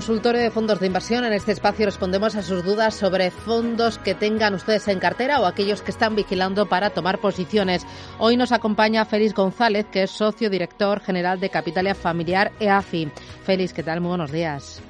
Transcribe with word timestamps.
Consultorio 0.00 0.40
de 0.40 0.50
fondos 0.50 0.80
de 0.80 0.86
inversión. 0.86 1.26
En 1.26 1.34
este 1.34 1.52
espacio 1.52 1.84
respondemos 1.84 2.34
a 2.34 2.40
sus 2.40 2.64
dudas 2.64 2.94
sobre 2.94 3.30
fondos 3.30 3.98
que 3.98 4.14
tengan 4.14 4.54
ustedes 4.54 4.88
en 4.88 4.98
cartera 4.98 5.42
o 5.42 5.44
aquellos 5.44 5.82
que 5.82 5.90
están 5.90 6.16
vigilando 6.16 6.64
para 6.64 6.88
tomar 6.88 7.18
posiciones. 7.18 7.86
Hoy 8.18 8.38
nos 8.38 8.50
acompaña 8.50 9.04
Félix 9.04 9.34
González, 9.34 9.84
que 9.92 10.04
es 10.04 10.10
socio 10.10 10.48
director 10.48 11.00
general 11.00 11.38
de 11.38 11.50
Capitalia 11.50 11.94
Familiar 11.94 12.50
EAFI. 12.60 13.10
Félix, 13.44 13.74
¿qué 13.74 13.82
tal? 13.82 14.00
Muy 14.00 14.08
buenos 14.08 14.32
días. 14.32 14.80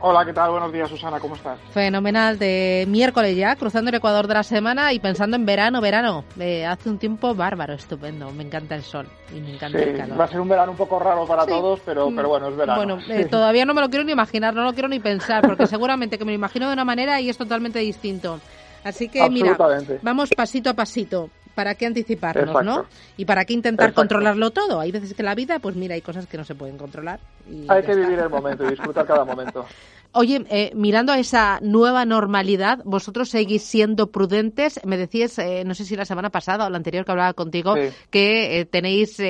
Hola, 0.00 0.24
¿qué 0.24 0.32
tal? 0.32 0.52
Buenos 0.52 0.72
días, 0.72 0.88
Susana, 0.88 1.18
¿cómo 1.18 1.34
estás? 1.34 1.58
Fenomenal, 1.72 2.38
de 2.38 2.84
miércoles 2.88 3.36
ya, 3.36 3.56
cruzando 3.56 3.88
el 3.88 3.96
Ecuador 3.96 4.28
de 4.28 4.34
la 4.34 4.44
semana 4.44 4.92
y 4.92 5.00
pensando 5.00 5.34
en 5.36 5.44
verano, 5.44 5.80
verano. 5.80 6.24
Eh, 6.38 6.64
hace 6.64 6.88
un 6.88 6.98
tiempo 6.98 7.34
bárbaro, 7.34 7.74
estupendo, 7.74 8.30
me 8.30 8.44
encanta 8.44 8.76
el 8.76 8.82
sol 8.82 9.08
y 9.36 9.40
me 9.40 9.54
encanta 9.54 9.78
el 9.80 9.96
calor. 9.96 10.20
Va 10.20 10.24
a 10.24 10.28
ser 10.28 10.40
un 10.40 10.48
verano 10.48 10.70
un 10.70 10.78
poco 10.78 11.00
raro 11.00 11.26
para 11.26 11.44
todos, 11.44 11.80
pero, 11.84 12.10
pero 12.14 12.28
bueno, 12.28 12.48
es 12.48 12.56
verano. 12.56 12.76
Bueno, 12.76 12.98
eh, 13.08 13.24
todavía 13.24 13.64
no 13.64 13.74
me 13.74 13.80
lo 13.80 13.90
quiero 13.90 14.04
ni 14.04 14.12
imaginar, 14.12 14.54
no 14.54 14.62
lo 14.62 14.72
quiero 14.72 14.88
ni 14.88 15.00
pensar, 15.00 15.44
porque 15.44 15.66
seguramente 15.66 16.16
que 16.16 16.24
me 16.24 16.30
lo 16.30 16.36
imagino 16.36 16.68
de 16.68 16.74
una 16.74 16.84
manera 16.84 17.20
y 17.20 17.28
es 17.28 17.36
totalmente 17.36 17.80
distinto. 17.80 18.38
Así 18.84 19.08
que 19.08 19.28
mira, 19.28 19.58
vamos 20.02 20.30
pasito 20.30 20.70
a 20.70 20.74
pasito. 20.74 21.28
¿Para 21.58 21.74
qué 21.74 21.86
anticiparnos, 21.86 22.64
no? 22.64 22.84
Y 23.16 23.24
para 23.24 23.44
qué 23.44 23.52
intentar 23.52 23.92
controlarlo 23.92 24.52
todo. 24.52 24.78
Hay 24.78 24.92
veces 24.92 25.12
que 25.12 25.24
la 25.24 25.34
vida, 25.34 25.58
pues 25.58 25.74
mira, 25.74 25.96
hay 25.96 26.02
cosas 26.02 26.28
que 26.28 26.36
no 26.36 26.44
se 26.44 26.54
pueden 26.54 26.78
controlar. 26.78 27.18
hay 27.66 27.82
que 27.82 27.96
vivir 27.96 28.16
el 28.16 28.28
momento 28.28 28.64
y 28.64 28.68
disfrutar 28.68 29.04
cada 29.04 29.24
momento. 29.24 29.66
Oye, 30.12 30.46
eh, 30.50 30.70
mirando 30.76 31.10
a 31.10 31.18
esa 31.18 31.58
nueva 31.60 32.04
normalidad, 32.04 32.78
vosotros 32.84 33.30
seguís 33.30 33.64
siendo 33.64 34.12
prudentes. 34.12 34.78
Me 34.86 34.96
decías, 34.96 35.36
eh, 35.40 35.64
no 35.66 35.74
sé 35.74 35.84
si 35.84 35.96
la 35.96 36.04
semana 36.04 36.30
pasada 36.30 36.64
o 36.64 36.70
la 36.70 36.76
anterior 36.76 37.04
que 37.04 37.10
hablaba 37.10 37.32
contigo, 37.32 37.74
que 38.08 38.60
eh, 38.60 38.64
tenéis 38.64 39.20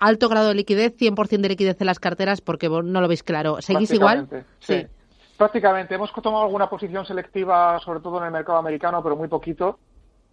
alto 0.00 0.28
grado 0.28 0.48
de 0.48 0.54
liquidez, 0.56 0.96
100% 0.96 1.40
de 1.40 1.48
liquidez 1.50 1.80
en 1.80 1.86
las 1.86 2.00
carteras, 2.00 2.40
porque 2.40 2.68
no 2.68 3.00
lo 3.00 3.06
veis 3.06 3.22
claro. 3.22 3.62
¿Seguís 3.62 3.92
igual? 3.92 4.28
sí. 4.58 4.84
Prácticamente. 5.38 5.94
Hemos 5.94 6.12
tomado 6.14 6.42
alguna 6.42 6.68
posición 6.68 7.06
selectiva, 7.06 7.78
sobre 7.78 8.00
todo 8.00 8.18
en 8.18 8.24
el 8.24 8.32
mercado 8.32 8.58
americano, 8.58 9.00
pero 9.04 9.14
muy 9.14 9.28
poquito. 9.28 9.78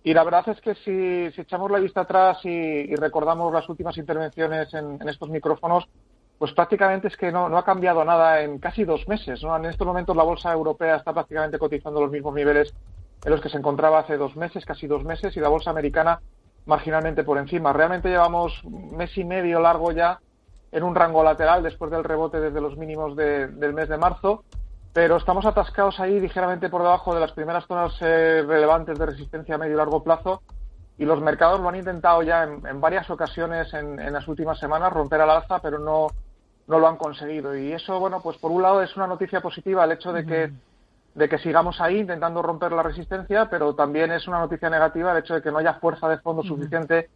Y 0.04 0.14
la 0.14 0.24
verdad 0.26 0.50
es 0.50 0.60
que 0.60 0.76
si, 0.76 1.42
echamos 1.42 1.72
la 1.72 1.80
vista 1.80 2.02
atrás 2.02 2.40
y, 2.44 2.94
recordamos 2.96 3.54
las 3.54 3.68
últimas 3.70 3.98
intervenciones 3.98 4.74
en, 4.74 5.00
estos 5.08 5.30
micrófonos, 5.30 5.88
pues 6.38 6.52
prácticamente 6.52 7.08
es 7.08 7.16
que 7.16 7.32
no, 7.32 7.46
ha 7.58 7.64
cambiado 7.64 8.04
nada 8.04 8.42
en 8.42 8.60
casi 8.60 8.84
dos 8.84 9.08
meses. 9.08 9.42
En 9.44 9.66
estos 9.66 9.88
momentos 9.88 10.16
la 10.16 10.24
bolsa 10.24 10.52
europea 10.52 10.98
está 10.98 11.14
prácticamente 11.14 11.58
cotizando 11.58 12.02
los 12.02 12.12
mismos 12.12 12.34
niveles 12.36 12.74
en 13.24 13.32
los 13.32 13.40
que 13.40 13.48
se 13.48 13.58
encontraba 13.58 14.00
hace 14.00 14.18
dos 14.18 14.36
meses, 14.36 14.66
casi 14.66 14.88
dos 14.88 15.06
meses, 15.06 15.38
y 15.38 15.40
la 15.40 15.48
bolsa 15.48 15.70
americana 15.70 16.20
marginalmente 16.66 17.24
por 17.24 17.38
encima. 17.38 17.72
Realmente 17.72 18.10
llevamos 18.10 18.62
mes 18.66 19.18
y 19.18 19.24
medio 19.24 19.62
largo 19.62 19.94
ya 19.94 20.20
en 20.74 20.84
un 20.84 20.96
rango 20.96 21.24
lateral 21.24 21.64
después 21.64 21.92
del 21.92 22.04
rebote 22.04 22.42
desde 22.42 22.60
los 22.60 22.76
mínimos 22.78 23.16
del 23.16 23.74
mes 23.74 23.88
de 23.88 23.98
marzo 23.98 24.44
pero 24.94 25.18
estamos 25.18 25.46
atascados 25.46 26.00
ahí 26.00 26.20
ligeramente 26.20 26.70
por 26.70 26.84
debajo 26.84 27.16
de 27.16 27.20
las 27.20 27.32
primeras 27.32 27.66
zonas 27.66 27.94
eh, 28.02 28.44
relevantes 28.48 28.98
de 28.98 29.06
resistencia 29.08 29.56
a 29.56 29.58
medio 29.58 29.74
y 29.74 29.78
largo 29.78 30.04
plazo 30.04 30.44
y 30.98 31.06
los 31.06 31.20
mercados 31.22 31.60
lo 31.60 31.70
han 31.70 31.76
intentado 31.76 32.22
ya 32.22 32.44
en, 32.44 32.80
varias 32.80 33.10
ocasiones 33.10 33.74
en, 33.74 34.14
las 34.14 34.28
últimas 34.28 34.60
semanas 34.60 34.94
romper 34.94 35.22
al 35.22 35.32
alza, 35.32 35.60
pero 35.60 35.80
no, 35.80 36.08
no 36.68 36.80
lo 36.80 36.88
han 36.88 36.98
conseguido. 36.98 37.58
Y 37.58 37.74
eso, 37.74 38.00
bueno, 38.00 38.22
pues 38.22 38.38
por 38.38 38.52
un 38.52 38.62
lado 38.62 38.82
es 38.84 38.96
una 38.96 39.08
noticia 39.08 39.42
positiva 39.42 39.84
el 39.84 39.94
hecho 39.94 40.14
de 40.14 40.24
que, 40.24 40.52
de 41.16 41.30
que 41.30 41.40
sigamos 41.40 41.82
ahí 41.82 41.98
intentando 41.98 42.44
romper 42.44 42.72
la 42.74 42.84
resistencia, 42.84 43.50
pero 43.50 43.74
también 43.74 44.12
es 44.12 44.28
una 44.28 44.40
noticia 44.40 44.70
negativa 44.70 45.12
el 45.12 45.18
hecho 45.18 45.34
de 45.34 45.42
que 45.42 45.52
no 45.52 45.58
haya 45.58 45.74
fuerza 45.76 46.08
de 46.08 46.20
fondo 46.20 46.44
suficiente 46.44 47.10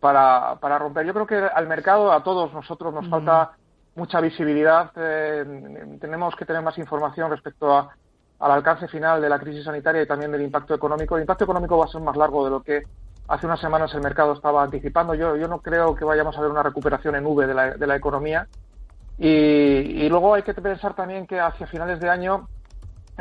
para, 0.00 0.56
para 0.56 0.78
romper. 0.80 1.06
Yo 1.06 1.14
creo 1.14 1.26
que 1.26 1.36
al 1.36 1.68
mercado, 1.68 2.12
a 2.12 2.24
todos 2.24 2.52
nosotros, 2.52 2.92
nos 2.92 3.08
falta 3.08 3.52
mucha 3.94 4.20
visibilidad. 4.20 4.90
Eh, 4.96 5.98
tenemos 6.00 6.34
que 6.36 6.44
tener 6.44 6.62
más 6.62 6.78
información 6.78 7.30
respecto 7.30 7.72
a, 7.72 7.90
al 8.38 8.50
alcance 8.50 8.88
final 8.88 9.20
de 9.20 9.28
la 9.28 9.38
crisis 9.38 9.64
sanitaria 9.64 10.02
y 10.02 10.06
también 10.06 10.32
del 10.32 10.42
impacto 10.42 10.74
económico. 10.74 11.16
El 11.16 11.22
impacto 11.22 11.44
económico 11.44 11.76
va 11.78 11.84
a 11.84 11.88
ser 11.88 12.00
más 12.00 12.16
largo 12.16 12.44
de 12.44 12.50
lo 12.50 12.62
que 12.62 12.82
hace 13.28 13.46
unas 13.46 13.60
semanas 13.60 13.94
el 13.94 14.00
mercado 14.00 14.32
estaba 14.32 14.62
anticipando. 14.62 15.14
Yo, 15.14 15.36
yo 15.36 15.48
no 15.48 15.60
creo 15.60 15.94
que 15.94 16.04
vayamos 16.04 16.36
a 16.36 16.40
ver 16.40 16.50
una 16.50 16.62
recuperación 16.62 17.14
en 17.14 17.26
V 17.26 17.46
de 17.46 17.54
la, 17.54 17.70
de 17.72 17.86
la 17.86 17.96
economía. 17.96 18.46
Y, 19.18 19.28
y 19.28 20.08
luego 20.08 20.34
hay 20.34 20.42
que 20.42 20.54
pensar 20.54 20.94
también 20.94 21.26
que 21.26 21.38
hacia 21.38 21.66
finales 21.66 22.00
de 22.00 22.08
año 22.08 22.48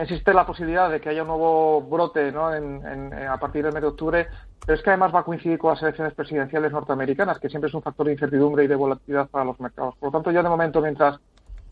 existe 0.02 0.34
la 0.34 0.46
posibilidad 0.46 0.90
de 0.90 1.02
que 1.02 1.10
haya 1.10 1.24
un 1.24 1.28
nuevo 1.28 1.82
brote 1.82 2.32
¿no? 2.32 2.54
en, 2.54 3.14
a 3.14 3.38
partir 3.38 3.64
del 3.64 3.74
mes 3.74 3.82
de 3.82 3.88
octubre, 3.88 4.28
pero 4.66 4.78
es 4.78 4.84
que 4.84 4.90
además 4.90 5.14
va 5.14 5.20
a 5.20 5.24
coincidir 5.24 5.58
con 5.58 5.72
las 5.72 5.82
elecciones 5.82 6.14
presidenciales 6.14 6.72
norteamericanas, 6.72 7.40
que 7.40 7.50
siempre 7.50 7.68
es 7.68 7.74
un 7.74 7.82
factor 7.82 8.06
de 8.06 8.14
incertidumbre 8.14 8.64
y 8.64 8.68
de 8.68 8.76
volatilidad 8.76 9.28
para 9.28 9.46
los 9.46 9.60
mercados. 9.60 9.96
Por 10.00 10.08
lo 10.08 10.12
tanto, 10.12 10.32
ya 10.32 10.44
de 10.44 10.50
momento, 10.50 10.82
mientras 10.82 11.20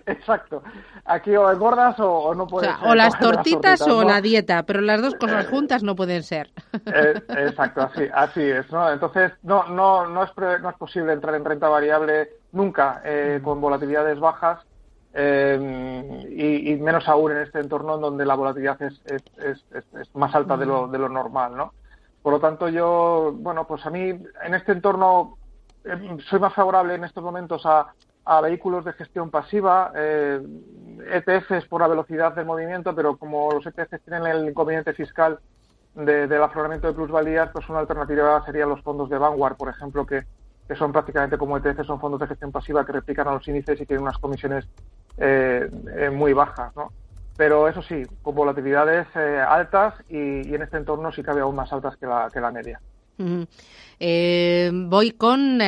exacto. 0.05 0.63
Aquí 1.05 1.35
o 1.35 1.51
engordas 1.51 1.99
o, 1.99 2.33
no 2.35 2.47
puedes. 2.47 2.69
O, 2.83 2.95
las 2.95 3.17
tortitas, 3.19 3.81
o 3.81 4.03
la 4.03 4.21
dieta, 4.21 4.63
pero 4.63 4.81
las 4.81 5.01
dos 5.01 5.15
cosas 5.15 5.47
juntas 5.47 5.83
no 5.83 5.95
pueden 5.95 6.23
ser. 6.23 6.51
Eh, 6.85 7.21
exacto, 7.29 7.81
así, 7.81 8.03
así 8.13 8.41
es, 8.41 8.71
¿no? 8.71 8.91
Entonces, 8.91 9.31
no, 9.43 9.67
no, 9.67 10.07
no, 10.07 10.23
es, 10.23 10.31
no 10.37 10.69
es 10.69 10.75
posible 10.77 11.13
entrar 11.13 11.35
en 11.35 11.45
renta 11.45 11.67
variable 11.67 12.29
nunca 12.51 13.01
eh, 13.03 13.41
con 13.43 13.59
volatilidades 13.59 14.19
bajas 14.19 14.59
eh, 15.13 16.63
y, 16.65 16.75
menos 16.77 17.07
aún 17.07 17.31
en 17.31 17.37
este 17.39 17.59
entorno 17.59 17.95
en 17.95 18.01
donde 18.01 18.25
la 18.25 18.35
volatilidad 18.35 18.81
es, 18.81 18.99
es, 19.05 19.63
es, 19.71 20.15
más 20.15 20.33
alta 20.33 20.57
de 20.57 20.65
lo, 20.65 20.87
de 20.87 20.97
lo 20.97 21.07
normal, 21.07 21.55
¿no? 21.55 21.73
Por 22.21 22.33
lo 22.33 22.39
tanto, 22.39 22.67
yo, 22.69 23.33
bueno, 23.35 23.67
pues 23.67 23.85
a 23.85 23.89
mí 23.89 24.09
en 24.09 24.53
este 24.53 24.71
entorno 24.71 25.37
eh, 25.83 26.17
soy 26.29 26.39
más 26.39 26.53
favorable 26.53 26.95
en 26.95 27.03
estos 27.03 27.23
momentos 27.23 27.63
a, 27.65 27.93
a 28.25 28.41
vehículos 28.41 28.85
de 28.85 28.93
gestión 28.93 29.29
pasiva, 29.29 29.91
eh, 29.95 30.41
ETFs 31.11 31.67
por 31.67 31.81
la 31.81 31.87
velocidad 31.87 32.33
del 32.33 32.45
movimiento, 32.45 32.95
pero 32.95 33.17
como 33.17 33.51
los 33.51 33.65
ETFs 33.67 34.01
tienen 34.05 34.25
el 34.25 34.49
inconveniente 34.49 34.93
fiscal 34.93 35.39
de, 35.93 36.27
del 36.27 36.41
afloramiento 36.41 36.87
de 36.87 36.93
plusvalías, 36.93 37.49
pues 37.51 37.69
una 37.69 37.79
alternativa 37.79 38.43
serían 38.45 38.69
los 38.69 38.81
fondos 38.81 39.09
de 39.09 39.17
Vanguard, 39.19 39.57
por 39.57 39.69
ejemplo, 39.69 40.05
que 40.05 40.23
que 40.67 40.75
son 40.75 40.91
prácticamente 40.91 41.37
como 41.37 41.57
ETF, 41.57 41.85
son 41.85 41.99
fondos 41.99 42.19
de 42.19 42.27
gestión 42.27 42.51
pasiva 42.51 42.85
que 42.85 42.93
replican 42.93 43.27
a 43.27 43.33
los 43.33 43.47
índices 43.47 43.79
y 43.81 43.85
tienen 43.85 44.03
unas 44.03 44.17
comisiones 44.17 44.65
eh, 45.17 45.69
eh, 45.97 46.09
muy 46.09 46.33
bajas, 46.33 46.75
¿no? 46.75 46.91
Pero 47.37 47.67
eso 47.67 47.81
sí, 47.81 48.03
con 48.21 48.35
volatilidades 48.35 49.07
eh, 49.15 49.43
altas 49.47 49.95
y, 50.07 50.53
en 50.53 50.61
este 50.61 50.77
entorno 50.77 51.11
sí 51.11 51.23
cabe 51.23 51.41
aún 51.41 51.55
más 51.55 51.71
altas 51.73 51.97
que 51.97 52.05
la, 52.05 52.29
que 52.31 52.39
la 52.39 52.51
media. 52.51 52.79
voy 54.89 55.11
con 55.11 55.59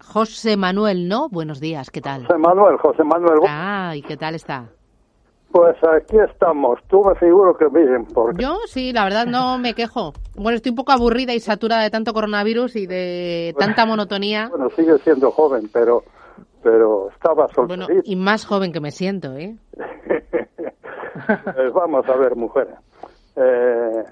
José 0.00 0.56
Manuel, 0.56 1.08
¿no? 1.08 1.28
Buenos 1.28 1.60
días, 1.60 1.90
¿qué 1.90 2.00
tal? 2.00 2.26
José 2.26 2.38
Manuel, 2.38 2.76
José 2.78 3.04
Manuel. 3.04 3.40
Ah, 3.48 3.92
¿y 3.94 4.02
qué 4.02 4.16
tal 4.16 4.34
está? 4.34 4.66
Pues 5.52 5.76
aquí 5.84 6.18
estamos. 6.18 6.80
Tú 6.88 7.02
me 7.02 7.14
figuro 7.14 7.56
que 7.56 7.68
miren. 7.70 8.04
Porque... 8.06 8.42
Yo 8.42 8.58
sí, 8.66 8.92
la 8.92 9.04
verdad 9.04 9.26
no 9.26 9.58
me 9.58 9.74
quejo. 9.74 10.12
Bueno, 10.34 10.56
estoy 10.56 10.70
un 10.70 10.76
poco 10.76 10.92
aburrida 10.92 11.32
y 11.32 11.40
saturada 11.40 11.82
de 11.82 11.90
tanto 11.90 12.12
coronavirus 12.12 12.76
y 12.76 12.86
de 12.86 13.54
tanta 13.58 13.86
monotonía. 13.86 14.48
Bueno, 14.50 14.68
sigue 14.76 14.98
siendo 14.98 15.30
joven, 15.30 15.70
pero 15.72 16.02
pero 16.66 17.10
estaba 17.10 17.46
solterito. 17.46 17.86
Bueno, 17.86 18.02
y 18.04 18.16
más 18.16 18.44
joven 18.44 18.72
que 18.72 18.80
me 18.80 18.90
siento, 18.90 19.36
¿eh? 19.36 19.56
pues 21.54 21.72
vamos 21.74 22.08
a 22.08 22.16
ver, 22.16 22.34
mujer. 22.34 22.66
Eh, 23.36 24.02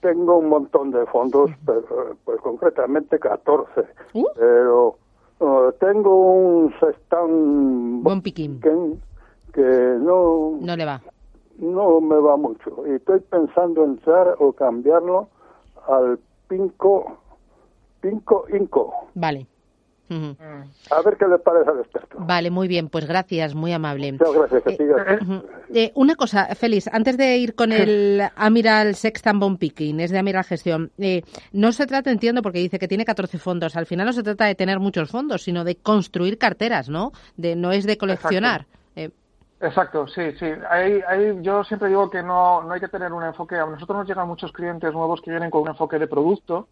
tengo 0.00 0.38
un 0.38 0.48
montón 0.48 0.92
de 0.92 1.04
fondos, 1.04 1.50
pero, 1.66 2.16
pues 2.24 2.40
concretamente 2.40 3.18
14. 3.18 3.82
Pero 4.34 4.96
uh, 5.40 5.72
tengo 5.78 6.32
un 6.32 6.74
Sestan 6.80 8.02
Buen 8.02 8.22
piquín. 8.22 8.60
que 9.52 9.60
no, 10.00 10.56
No 10.58 10.76
le 10.76 10.86
va. 10.86 11.02
no 11.58 12.00
me 12.00 12.16
va 12.16 12.38
mucho. 12.38 12.82
Y 12.86 12.92
estoy 12.92 13.20
pensando 13.20 13.84
en 13.84 13.90
entrar 13.90 14.36
o 14.38 14.54
cambiarlo 14.54 15.28
al 15.86 16.18
Pinco, 16.48 17.18
Pinco 18.00 18.46
Inco. 18.54 18.90
Vale. 19.14 19.48
A 20.10 21.02
ver 21.02 21.16
qué 21.16 21.26
le 21.26 21.38
parece 21.38 21.70
al 21.70 21.80
experto. 21.80 22.16
Vale, 22.20 22.50
muy 22.50 22.68
bien, 22.68 22.88
pues 22.88 23.06
gracias, 23.06 23.54
muy 23.54 23.72
amable. 23.72 24.12
Muchas 24.12 24.32
gracias, 24.34 24.62
que 24.62 24.70
Eh, 24.72 24.76
sigas. 24.76 25.22
Ujú. 25.22 25.46
Eh, 25.74 25.92
una 25.94 26.14
cosa, 26.14 26.46
Félix, 26.54 26.88
antes 26.92 27.16
de 27.16 27.36
ir 27.38 27.54
con 27.54 27.72
el 27.72 28.22
Amiral 28.36 28.94
Sextan 28.94 29.40
Bond 29.40 29.58
Picking, 29.58 30.00
es 30.00 30.10
de 30.10 30.18
Amiral 30.18 30.44
Gestión, 30.44 30.90
eh, 30.98 31.22
no 31.52 31.72
se 31.72 31.86
trata, 31.86 32.10
entiendo, 32.10 32.42
porque 32.42 32.58
dice 32.58 32.78
que 32.78 32.88
tiene 32.88 33.04
14 33.04 33.38
fondos, 33.38 33.76
al 33.76 33.86
final 33.86 34.06
no 34.06 34.12
se 34.12 34.22
trata 34.22 34.44
de 34.44 34.54
tener 34.54 34.78
muchos 34.78 35.10
fondos, 35.10 35.42
sino 35.42 35.64
de 35.64 35.76
construir 35.76 36.38
carteras, 36.38 36.88
¿no? 36.88 37.12
De, 37.36 37.56
no 37.56 37.72
es 37.72 37.84
de 37.86 37.96
coleccionar. 37.98 38.66
Eh, 38.96 39.10
Exacto, 39.60 40.06
sí, 40.06 40.32
sí. 40.38 40.46
Ahí, 40.68 41.00
ahí 41.08 41.38
yo 41.40 41.64
siempre 41.64 41.88
digo 41.88 42.10
que 42.10 42.22
no, 42.22 42.62
no 42.62 42.72
hay 42.74 42.80
que 42.80 42.88
tener 42.88 43.12
un 43.12 43.22
enfoque. 43.24 43.56
A 43.56 43.64
nosotros 43.64 43.98
nos 43.98 44.06
llegan 44.08 44.28
muchos 44.28 44.52
clientes 44.52 44.92
nuevos 44.92 45.22
que 45.22 45.30
vienen 45.30 45.50
con 45.50 45.62
un 45.62 45.68
enfoque 45.68 45.98
de 45.98 46.06
producto. 46.06 46.68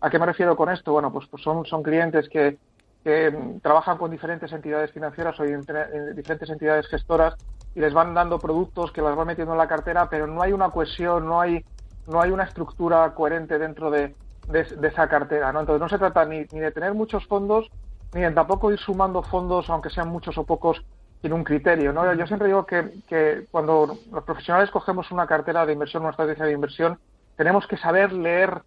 ¿A 0.00 0.10
qué 0.10 0.18
me 0.18 0.26
refiero 0.26 0.56
con 0.56 0.68
esto? 0.68 0.90
Bueno, 0.92 1.12
pues, 1.12 1.28
pues 1.28 1.40
son, 1.44 1.64
son 1.66 1.84
clientes 1.84 2.28
que, 2.28 2.58
que 3.04 3.30
mm, 3.30 3.60
trabajan 3.60 3.98
con 3.98 4.10
diferentes 4.10 4.52
entidades 4.52 4.90
financieras 4.92 5.38
o 5.38 5.44
eh, 5.44 6.14
diferentes 6.14 6.48
entidades 6.50 6.86
gestoras 6.88 7.34
y 7.74 7.80
les 7.80 7.92
van 7.92 8.14
dando 8.14 8.38
productos 8.38 8.92
que 8.92 9.02
las 9.02 9.16
van 9.16 9.26
metiendo 9.26 9.52
en 9.52 9.58
la 9.58 9.68
cartera, 9.68 10.08
pero 10.08 10.26
no 10.26 10.42
hay 10.42 10.52
una 10.52 10.70
cohesión, 10.70 11.26
no 11.26 11.40
hay, 11.40 11.64
no 12.06 12.20
hay 12.20 12.30
una 12.30 12.44
estructura 12.44 13.12
coherente 13.14 13.58
dentro 13.58 13.90
de, 13.90 14.14
de, 14.48 14.64
de 14.64 14.88
esa 14.88 15.08
cartera. 15.08 15.52
¿no? 15.52 15.60
Entonces 15.60 15.80
no 15.80 15.88
se 15.88 15.98
trata 15.98 16.24
ni, 16.24 16.44
ni 16.52 16.60
de 16.60 16.70
tener 16.70 16.94
muchos 16.94 17.26
fondos, 17.26 17.70
ni 18.14 18.20
de 18.20 18.30
tampoco 18.32 18.70
ir 18.70 18.78
sumando 18.78 19.22
fondos, 19.22 19.68
aunque 19.70 19.90
sean 19.90 20.08
muchos 20.08 20.36
o 20.38 20.44
pocos, 20.44 20.84
sin 21.22 21.32
un 21.32 21.44
criterio. 21.44 21.92
¿no? 21.92 22.12
Yo 22.14 22.26
siempre 22.26 22.48
digo 22.48 22.66
que, 22.66 23.02
que 23.08 23.46
cuando 23.50 23.96
los 24.10 24.24
profesionales 24.24 24.70
cogemos 24.70 25.10
una 25.10 25.26
cartera 25.26 25.64
de 25.64 25.72
inversión, 25.72 26.02
una 26.02 26.10
estrategia 26.10 26.44
de 26.44 26.52
inversión, 26.52 26.98
tenemos 27.36 27.66
que 27.66 27.76
saber 27.78 28.12
leer 28.12 28.62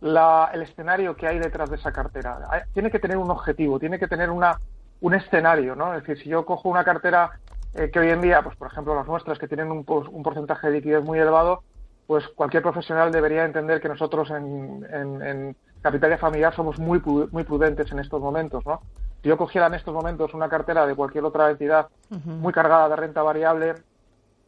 la- 0.00 0.50
el 0.52 0.62
escenario 0.62 1.14
que 1.16 1.26
hay 1.26 1.38
detrás 1.38 1.68
de 1.70 1.76
esa 1.76 1.92
cartera. 1.92 2.38
Tiene 2.72 2.90
que 2.90 2.98
tener 2.98 3.16
un 3.16 3.30
objetivo, 3.30 3.78
tiene 3.78 3.98
que 3.98 4.08
tener 4.08 4.30
una, 4.30 4.58
un 5.00 5.14
escenario, 5.14 5.76
¿no? 5.76 5.94
Es 5.94 6.02
decir, 6.02 6.22
si 6.22 6.30
yo 6.30 6.44
cojo 6.44 6.68
una 6.68 6.84
cartera 6.84 7.30
eh, 7.74 7.90
que 7.92 8.00
hoy 8.00 8.08
en 8.10 8.20
día, 8.20 8.42
pues 8.42 8.56
por 8.56 8.66
ejemplo 8.68 8.94
las 8.94 9.06
nuestras, 9.06 9.38
que 9.38 9.46
tienen 9.46 9.70
un, 9.70 9.84
un 9.86 10.22
porcentaje 10.22 10.66
de 10.66 10.72
liquidez 10.74 11.04
muy 11.04 11.18
elevado, 11.18 11.62
pues 12.06 12.26
cualquier 12.34 12.62
profesional 12.64 13.12
debería 13.12 13.44
entender 13.44 13.80
que 13.80 13.88
nosotros 13.88 14.28
en, 14.30 14.84
en, 14.92 15.22
en 15.22 15.56
Capitalia 15.80 16.18
Familiar 16.18 16.52
somos 16.54 16.78
muy, 16.78 17.00
muy 17.30 17.44
prudentes 17.44 17.92
en 17.92 18.00
estos 18.00 18.20
momentos, 18.20 18.66
¿no? 18.66 18.80
Si 19.22 19.28
yo 19.28 19.36
cogiera 19.36 19.68
en 19.68 19.74
estos 19.74 19.94
momentos 19.94 20.34
una 20.34 20.48
cartera 20.48 20.86
de 20.86 20.94
cualquier 20.96 21.24
otra 21.24 21.50
entidad 21.50 21.88
muy 22.40 22.52
cargada 22.52 22.88
de 22.88 22.96
renta 22.96 23.22
variable, 23.22 23.74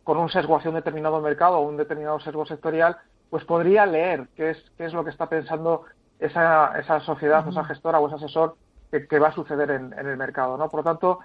con 0.03 0.19
un 0.19 0.29
sesgo 0.29 0.57
hacia 0.57 0.71
un 0.71 0.75
determinado 0.77 1.21
mercado 1.21 1.59
o 1.59 1.69
un 1.69 1.77
determinado 1.77 2.19
sesgo 2.19 2.45
sectorial, 2.45 2.97
pues 3.33 3.47
podría 3.47 3.87
leer 3.87 4.29
qué 4.37 4.51
es, 4.51 4.63
qué 4.77 4.85
es 4.85 4.93
lo 4.93 5.05
que 5.05 5.11
está 5.11 5.27
pensando 5.27 5.85
esa, 6.19 6.79
esa 6.79 7.01
sociedad, 7.01 7.49
esa 7.49 7.65
gestora 7.65 7.99
o 7.99 8.07
ese 8.07 8.17
asesor 8.17 8.57
que, 8.91 9.09
que 9.09 9.19
va 9.19 9.29
a 9.29 9.35
suceder 9.35 9.71
en, 9.71 9.95
en 9.99 10.07
el 10.07 10.19
mercado. 10.19 10.59
¿no? 10.59 10.69
Por 10.69 10.81
lo 10.81 10.85
tanto, 10.85 11.21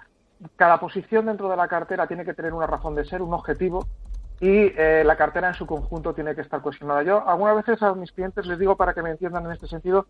cada 0.56 0.80
posición 0.80 1.26
dentro 1.26 1.50
de 1.50 1.56
la 1.58 1.68
cartera 1.68 2.06
tiene 2.06 2.24
que 2.24 2.32
tener 2.32 2.54
una 2.54 2.66
razón 2.66 2.94
de 2.94 3.04
ser, 3.04 3.20
un 3.20 3.34
objetivo, 3.34 3.86
y 4.40 4.72
eh, 4.74 5.02
la 5.04 5.16
cartera 5.18 5.48
en 5.48 5.54
su 5.54 5.66
conjunto 5.66 6.14
tiene 6.14 6.34
que 6.34 6.40
estar 6.40 6.62
cohesionada. 6.62 7.02
Yo 7.02 7.28
algunas 7.28 7.56
veces 7.56 7.82
a 7.82 7.92
mis 7.92 8.10
clientes 8.10 8.46
les 8.46 8.58
digo 8.58 8.74
para 8.74 8.94
que 8.94 9.02
me 9.02 9.10
entiendan 9.10 9.44
en 9.44 9.52
este 9.52 9.66
sentido 9.66 10.06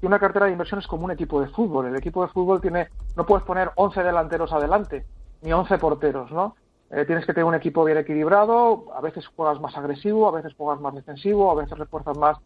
que 0.00 0.06
una 0.06 0.18
cartera 0.18 0.46
de 0.46 0.52
inversión 0.52 0.80
es 0.80 0.86
como 0.86 1.04
un 1.04 1.10
equipo 1.10 1.38
de 1.42 1.48
fútbol. 1.48 1.84
El 1.84 1.96
equipo 1.96 2.22
de 2.22 2.32
fútbol 2.32 2.62
tiene, 2.62 2.88
no 3.14 3.26
puedes 3.26 3.44
poner 3.44 3.72
11 3.74 4.02
delanteros 4.02 4.54
adelante, 4.54 5.04
ni 5.42 5.52
11 5.52 5.76
porteros, 5.76 6.32
¿no? 6.32 6.56
Eh, 6.92 7.06
tienes 7.06 7.24
que 7.24 7.32
tener 7.32 7.46
un 7.46 7.54
equipo 7.54 7.84
bien 7.84 7.96
equilibrado, 7.96 8.92
a 8.94 9.00
veces 9.00 9.26
juegas 9.28 9.58
más 9.60 9.74
agresivo, 9.78 10.28
a 10.28 10.30
veces 10.30 10.52
juegas 10.54 10.78
más 10.78 10.94
defensivo, 10.94 11.50
a 11.50 11.54
veces 11.54 11.78
refuerzas 11.78 12.18
más 12.18 12.36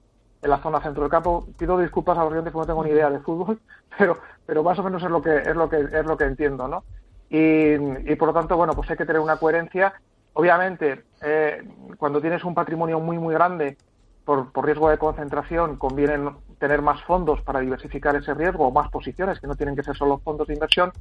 en 0.40 0.50
la 0.50 0.62
zona 0.62 0.80
centro 0.80 1.02
del 1.02 1.10
campo. 1.10 1.48
Pido 1.58 1.76
disculpas 1.78 2.16
a 2.16 2.20
los 2.20 2.30
clientes 2.30 2.52
porque 2.52 2.68
no 2.68 2.74
tengo 2.74 2.84
ni 2.84 2.90
idea 2.90 3.10
de 3.10 3.18
fútbol, 3.18 3.58
pero, 3.98 4.18
pero 4.46 4.62
más 4.62 4.78
o 4.78 4.84
menos 4.84 5.02
es 5.02 5.10
lo 5.10 5.20
que, 5.20 5.36
es 5.36 5.56
lo 5.56 5.68
que, 5.68 5.80
es 5.80 6.06
lo 6.06 6.16
que 6.16 6.24
entiendo, 6.24 6.68
¿no? 6.68 6.84
Y, 7.28 7.74
y 7.74 8.14
por 8.14 8.28
lo 8.28 8.34
tanto, 8.34 8.56
bueno, 8.56 8.72
pues 8.74 8.88
hay 8.88 8.96
que 8.96 9.04
tener 9.04 9.20
una 9.20 9.36
coherencia. 9.36 9.94
Obviamente, 10.34 11.04
eh, 11.22 11.68
cuando 11.98 12.20
tienes 12.20 12.44
un 12.44 12.54
patrimonio 12.54 13.00
muy, 13.00 13.18
muy 13.18 13.34
grande, 13.34 13.76
por, 14.24 14.52
por 14.52 14.64
riesgo 14.64 14.88
de 14.90 14.98
concentración, 14.98 15.76
conviene 15.76 16.30
tener 16.60 16.82
más 16.82 17.02
fondos 17.02 17.40
para 17.42 17.58
diversificar 17.58 18.14
ese 18.14 18.32
riesgo 18.34 18.68
o 18.68 18.70
más 18.70 18.90
posiciones, 18.90 19.40
que 19.40 19.48
no 19.48 19.56
tienen 19.56 19.74
que 19.74 19.82
ser 19.82 19.96
solo 19.96 20.18
fondos 20.18 20.46
de 20.46 20.54
inversión. 20.54 20.92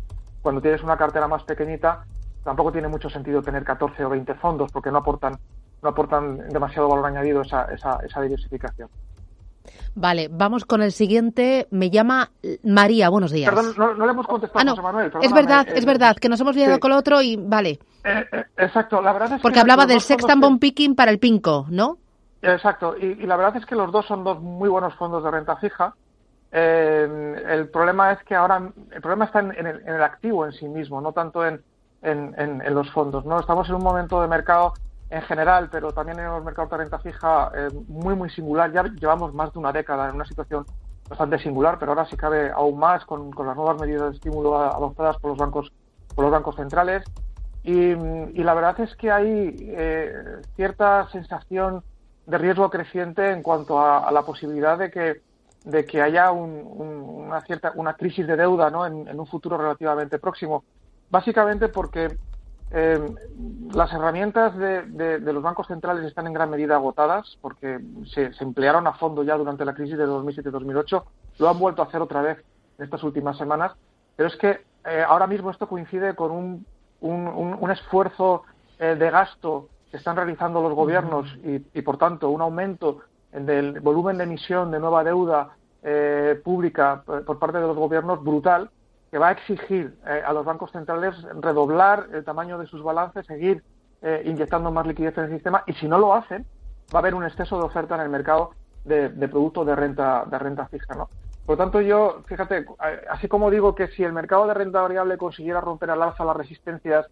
Cuando 0.41 0.61
tienes 0.61 0.81
una 0.81 0.97
cartera 0.97 1.27
más 1.27 1.43
pequeñita, 1.43 2.05
tampoco 2.45 2.71
tiene 2.71 2.87
mucho 2.87 3.09
sentido 3.09 3.41
tener 3.41 3.65
14 3.65 4.05
o 4.05 4.09
20 4.09 4.35
fondos 4.35 4.71
porque 4.71 4.91
no 4.91 4.99
aportan, 4.99 5.37
no 5.81 5.89
aportan 5.89 6.47
demasiado 6.49 6.87
valor 6.87 7.07
añadido 7.07 7.41
esa, 7.41 7.65
esa, 7.73 7.97
esa 8.05 8.21
diversificación. 8.21 8.87
Vale, 9.95 10.27
vamos 10.31 10.63
con 10.65 10.83
el 10.83 10.91
siguiente. 10.91 11.67
Me 11.71 11.89
llama 11.89 12.29
María, 12.63 13.09
buenos 13.09 13.31
días. 13.31 13.49
Perdón, 13.49 13.73
no, 13.77 13.93
no 13.95 14.05
le 14.05 14.11
hemos 14.11 14.27
contestado 14.27 14.59
Ah, 14.59 14.63
no, 14.63 14.71
a 14.71 14.75
José 14.75 14.83
Manuel. 14.83 15.11
es 15.21 15.33
verdad, 15.33 15.67
eh, 15.67 15.73
es 15.75 15.85
verdad, 15.85 16.15
que 16.17 16.29
nos 16.29 16.39
hemos 16.39 16.55
liado 16.55 16.75
sí. 16.75 16.79
con 16.79 16.91
lo 16.91 16.97
otro 16.97 17.21
y 17.21 17.35
vale. 17.35 17.79
Eh, 18.03 18.25
eh, 18.31 18.43
exacto, 18.57 19.01
la 19.01 19.11
verdad 19.13 19.33
es 19.33 19.41
Porque 19.41 19.55
que 19.55 19.59
hablaba 19.61 19.87
del 19.87 20.01
Sextan 20.01 20.39
Bond 20.39 20.59
Picking 20.59 20.95
para 20.95 21.09
el 21.09 21.17
Pinco, 21.17 21.65
¿no? 21.69 21.97
Exacto, 22.43 22.95
y, 22.95 23.05
y 23.05 23.25
la 23.25 23.37
verdad 23.37 23.57
es 23.57 23.65
que 23.65 23.75
los 23.75 23.91
dos 23.91 24.05
son 24.05 24.23
dos 24.23 24.39
muy 24.39 24.69
buenos 24.69 24.93
fondos 24.95 25.23
de 25.23 25.31
renta 25.31 25.55
fija. 25.55 25.95
Eh, 26.51 27.43
el 27.47 27.69
problema 27.69 28.11
es 28.11 28.23
que 28.23 28.35
ahora 28.35 28.71
el 28.91 29.01
problema 29.01 29.25
está 29.25 29.39
en, 29.39 29.51
en 29.57 29.65
el, 29.65 29.81
en 29.81 29.95
el 29.95 30.03
activo 30.03 30.45
en 30.45 30.51
sí 30.51 30.67
mismo, 30.67 31.01
no 31.01 31.11
tanto 31.11 31.43
en, 31.45 31.61
en- 32.05 32.33
en- 32.37 32.61
en 32.61 32.73
los 32.75 32.89
fondos. 32.91 33.25
No 33.25 33.39
estamos 33.39 33.67
en 33.69 33.75
un 33.75 33.83
momento 33.83 34.21
de 34.21 34.27
mercado 34.27 34.73
en 35.09 35.21
general, 35.23 35.69
pero 35.71 35.93
también 35.93 36.19
en 36.19 36.27
los 36.27 36.43
mercados 36.43 36.71
de 36.71 36.77
renta 36.77 36.99
fija 36.99 37.51
eh, 37.55 37.69
muy 37.87 38.15
muy 38.15 38.29
singular. 38.29 38.71
Ya 38.71 38.83
llevamos 38.83 39.33
más 39.33 39.51
de 39.53 39.59
una 39.59 39.71
década 39.71 40.09
en 40.09 40.15
una 40.15 40.25
situación 40.25 40.65
bastante 41.09 41.37
singular, 41.39 41.77
pero 41.79 41.91
ahora 41.91 42.05
sí 42.07 42.17
cabe 42.17 42.51
aún 42.51 42.79
más 42.79 43.05
con, 43.05 43.31
con 43.31 43.45
las 43.47 43.55
nuevas 43.55 43.77
medidas 43.77 44.09
de 44.11 44.15
estímulo 44.17 44.57
adoptadas 44.57 45.17
por 45.19 45.29
los 45.31 45.37
bancos 45.37 45.71
por 46.15 46.23
los 46.25 46.31
bancos 46.31 46.55
centrales. 46.55 47.05
Y, 47.63 47.91
y 47.91 48.43
la 48.43 48.53
verdad 48.53 48.79
es 48.81 48.95
que 48.95 49.11
hay 49.11 49.57
eh, 49.75 50.13
cierta 50.55 51.07
sensación 51.09 51.83
de 52.25 52.37
riesgo 52.37 52.69
creciente 52.69 53.31
en 53.31 53.41
cuanto 53.43 53.79
a, 53.79 54.07
a 54.07 54.11
la 54.11 54.23
posibilidad 54.23 54.77
de 54.77 54.91
que 54.91 55.21
de 55.63 55.85
que 55.87 55.99
haya 56.01 56.31
un- 56.31 56.61
un- 56.63 57.25
una 57.27 57.41
cierta 57.41 57.71
una 57.75 57.95
crisis 57.95 58.27
de 58.27 58.35
deuda 58.37 58.69
¿no? 58.69 58.85
en, 58.85 59.07
en 59.07 59.19
un 59.19 59.25
futuro 59.27 59.57
relativamente 59.57 60.19
próximo 60.19 60.63
básicamente 61.09 61.69
porque 61.69 62.17
eh, 62.71 62.99
las 63.73 63.93
herramientas 63.93 64.55
de, 64.57 64.83
de- 64.83 65.19
de 65.19 65.33
los 65.33 65.43
bancos 65.43 65.67
centrales 65.67 66.03
están 66.05 66.27
en 66.27 66.33
gran 66.33 66.49
medida 66.49 66.75
agotadas 66.75 67.37
porque 67.41 67.79
se, 68.13 68.33
se 68.33 68.43
emplearon 68.43 68.87
a 68.87 68.93
fondo 68.93 69.23
ya 69.23 69.37
durante 69.37 69.65
la 69.65 69.73
crisis 69.73 69.97
de 69.97 70.07
2007-2008 70.07 71.03
lo 71.39 71.49
han 71.49 71.59
vuelto 71.59 71.81
a 71.81 71.85
hacer 71.85 72.01
otra 72.01 72.21
vez 72.21 72.37
en 72.77 72.85
estas 72.85 73.03
últimas 73.03 73.37
semanas. 73.37 73.73
Pero 74.15 74.29
es 74.29 74.35
que 74.37 74.61
eh, 74.85 75.03
ahora 75.07 75.27
mismo 75.27 75.51
esto 75.51 75.67
coincide 75.67 76.15
con 76.15 76.31
un, 76.31 76.65
un, 77.01 77.27
un- 77.27 77.57
un 77.59 77.71
esfuerzo 77.71 78.43
eh, 78.79 78.95
de 78.95 79.09
gasto 79.11 79.69
que 79.91 79.97
están 79.97 80.15
realizando 80.15 80.61
los 80.61 80.73
gobiernos 80.73 81.27
y, 81.43 81.65
y, 81.77 81.81
por 81.81 81.97
tanto, 81.97 82.29
un 82.29 82.41
aumento 82.41 83.01
del 83.31 83.79
volumen 83.81 84.17
de 84.17 84.23
emisión 84.23 84.71
de 84.71 84.79
nueva 84.79 85.03
deuda 85.03 85.49
eh, 85.83 86.39
pública 86.43 87.03
por 87.05 87.37
parte 87.37 87.59
de 87.59 87.67
los 87.67 87.75
gobiernos 87.77 88.23
brutal, 88.23 88.69
que 89.15 89.19
va 89.19 89.29
a 89.29 89.31
exigir 89.31 89.95
eh, 90.05 90.21
a 90.25 90.33
los 90.33 90.43
bancos 90.43 90.73
centrales 90.73 91.15
redoblar 91.39 92.09
el 92.11 92.25
tamaño 92.25 92.57
de 92.57 92.67
sus 92.67 92.83
balances, 92.83 93.25
seguir 93.25 93.63
eh, 94.01 94.23
inyectando 94.25 94.71
más 94.71 94.85
liquidez 94.85 95.17
en 95.17 95.23
el 95.23 95.31
sistema 95.31 95.63
y 95.67 95.71
si 95.71 95.87
no 95.87 95.97
lo 95.97 96.13
hacen, 96.13 96.45
va 96.93 96.97
a 96.97 97.01
haber 97.01 97.15
un 97.15 97.23
exceso 97.23 97.57
de 97.57 97.63
oferta 97.63 97.95
en 97.95 98.01
el 98.01 98.09
mercado 98.09 98.51
de, 98.83 99.09
productos 99.29 99.65
de 99.67 99.73
renta, 99.73 100.25
de 100.29 100.37
renta 100.37 100.67
fija, 100.67 100.95
¿no? 100.95 101.07
Por 101.45 101.57
lo 101.57 101.63
tanto, 101.63 101.79
yo, 101.79 102.23
fíjate, 102.25 102.65
así 103.09 103.29
como 103.29 103.49
digo 103.49 103.73
que 103.73 103.87
si 103.87 104.03
el 104.03 104.11
mercado 104.11 104.47
de 104.47 104.53
renta 104.53 104.81
variable 104.81 105.17
consiguiera 105.17 105.61
romper 105.61 105.91
al 105.91 106.03
alza 106.03 106.25
las 106.25 106.35
resistencias 106.35 107.07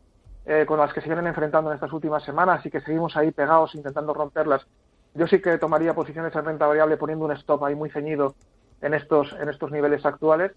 eh, 0.45 0.65
con 0.67 0.79
las 0.79 0.91
que 0.91 0.99
se 0.99 1.07
vienen 1.07 1.27
enfrentando 1.27 1.69
en 1.69 1.75
estas 1.75 1.93
últimas 1.93 2.23
semanas 2.23 2.65
y 2.65 2.69
que 2.69 2.81
seguimos 2.81 3.15
ahí 3.15 3.31
pegados 3.31 3.75
intentando 3.75 4.13
romperlas, 4.13 4.67
yo 5.13 5.25
sí 5.25 5.41
que 5.41 5.57
tomaría 5.57 5.93
posiciones 5.93 6.35
en 6.35 6.43
renta 6.43 6.67
variable 6.67 6.97
poniendo 6.97 7.23
un 7.23 7.31
stop 7.31 7.63
ahí 7.63 7.75
muy 7.75 7.89
ceñido 7.89 8.35
en 8.81 8.93
estos, 8.93 9.31
en 9.39 9.47
estos 9.47 9.71
niveles 9.71 10.05
actuales. 10.05 10.51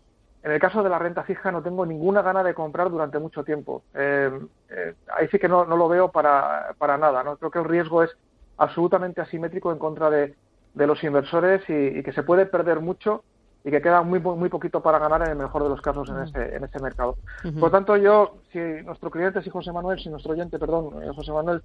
En 0.47 0.53
el 0.53 0.61
caso 0.61 0.81
de 0.85 0.89
la 0.89 1.01
renta 1.01 1.25
fija 1.25 1.51
no 1.51 1.61
tengo 1.61 1.85
ninguna 1.85 2.23
gana 2.23 2.45
de 2.45 2.55
comprar 2.55 2.89
durante 2.89 3.19
mucho 3.19 3.43
tiempo. 3.43 3.83
Eh, 3.95 4.31
eh, 4.71 4.95
ahí 5.13 5.27
sí 5.27 5.41
que 5.41 5.49
no, 5.49 5.65
no 5.65 5.77
lo 5.77 5.89
veo 5.89 6.13
para, 6.13 6.73
para 6.79 6.97
nada. 6.97 7.25
¿no? 7.25 7.37
Creo 7.37 7.51
que 7.51 7.59
el 7.59 7.65
riesgo 7.65 8.05
es 8.05 8.17
absolutamente 8.57 9.21
asimétrico 9.21 9.73
en 9.73 9.79
contra 9.79 10.09
de, 10.09 10.37
de 10.73 10.87
los 10.87 11.03
inversores 11.03 11.69
y, 11.69 11.99
y 11.99 12.03
que 12.05 12.13
se 12.13 12.23
puede 12.23 12.47
perder 12.47 12.79
mucho 12.79 13.25
y 13.65 13.73
que 13.73 13.83
queda 13.83 14.03
muy 14.03 14.21
muy 14.21 14.49
poquito 14.49 14.81
para 14.81 15.01
ganar 15.01 15.23
en 15.23 15.31
el 15.31 15.37
mejor 15.37 15.65
de 15.65 15.69
los 15.69 15.81
casos 15.81 16.09
en 16.11 16.19
ese, 16.19 16.55
en 16.55 16.63
ese 16.63 16.79
mercado. 16.79 17.17
Por 17.43 17.55
lo 17.55 17.71
tanto, 17.73 17.97
yo, 17.97 18.37
si 18.53 18.61
nuestro 18.85 19.11
cliente, 19.11 19.43
si 19.43 19.51
José 19.51 19.73
Manuel, 19.73 19.99
si 19.99 20.09
nuestro 20.09 20.35
oyente, 20.35 20.61
perdón, 20.61 21.03
eh, 21.03 21.11
José 21.13 21.33
Manuel, 21.33 21.61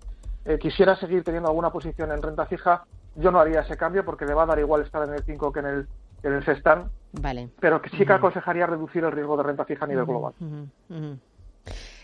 eh, 0.45 0.57
quisiera 0.57 0.95
seguir 0.95 1.23
teniendo 1.23 1.49
alguna 1.49 1.69
posición 1.69 2.11
en 2.11 2.23
renta 2.23 2.47
fija, 2.47 2.85
yo 3.15 3.29
no 3.29 3.39
haría 3.39 3.61
ese 3.61 3.77
cambio 3.77 4.03
porque 4.03 4.25
le 4.25 4.33
va 4.33 4.41
a 4.41 4.47
dar 4.47 4.57
igual 4.57 4.81
estar 4.81 5.07
en 5.07 5.13
el 5.13 5.23
5 5.23 5.53
que 5.53 5.59
en 5.59 5.65
el, 5.67 5.87
en 6.23 6.33
el 6.33 6.43
Sestan. 6.43 6.89
Vale. 7.13 7.49
Pero 7.59 7.81
que 7.81 7.89
sí 7.89 8.05
que 8.05 8.13
aconsejaría 8.13 8.65
reducir 8.65 9.03
el 9.03 9.11
riesgo 9.11 9.35
de 9.37 9.43
renta 9.43 9.65
fija 9.65 9.85
a 9.85 9.87
nivel 9.87 10.05
global. 10.05 10.33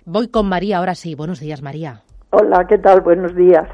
Voy 0.05 0.27
con 0.29 0.49
María 0.49 0.77
ahora 0.77 0.95
sí. 0.95 1.15
Buenos 1.15 1.39
días, 1.39 1.61
María. 1.61 2.01
Hola, 2.29 2.65
¿qué 2.67 2.77
tal? 2.77 3.01
Buenos 3.01 3.35
días. 3.35 3.67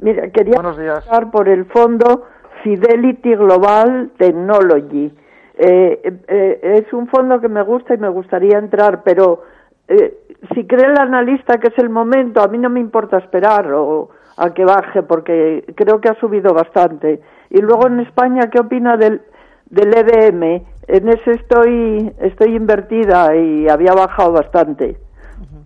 Mira, 0.00 0.28
quería 0.30 0.54
Buenos 0.54 0.78
días. 0.78 1.04
por 1.30 1.48
el 1.48 1.66
fondo 1.66 2.24
Fidelity 2.62 3.36
Global 3.36 4.10
Technology. 4.18 5.12
Eh, 5.54 6.20
eh, 6.28 6.60
es 6.62 6.92
un 6.92 7.06
fondo 7.08 7.40
que 7.40 7.48
me 7.48 7.62
gusta 7.62 7.94
y 7.94 7.98
me 7.98 8.08
gustaría 8.08 8.58
entrar, 8.58 9.02
pero 9.04 9.42
eh, 9.86 10.18
si 10.54 10.66
cree 10.66 10.90
el 10.90 10.98
analista 10.98 11.58
que 11.58 11.68
es 11.68 11.78
el 11.78 11.90
momento, 11.90 12.42
a 12.42 12.48
mí 12.48 12.58
no 12.58 12.70
me 12.70 12.80
importa 12.80 13.18
esperar 13.18 13.72
o 13.72 14.10
a 14.36 14.52
que 14.54 14.64
baje 14.64 15.02
porque 15.02 15.64
creo 15.76 16.00
que 16.00 16.08
ha 16.08 16.18
subido 16.18 16.52
bastante. 16.54 17.20
Y 17.50 17.60
luego 17.60 17.86
en 17.86 18.00
España, 18.00 18.48
¿qué 18.50 18.60
opina 18.60 18.96
del, 18.96 19.22
del 19.66 19.94
EDM? 19.94 20.64
En 20.92 21.08
ese 21.08 21.30
estoy, 21.30 22.14
estoy 22.20 22.54
invertida 22.54 23.34
y 23.34 23.66
había 23.66 23.94
bajado 23.94 24.32
bastante. 24.32 24.98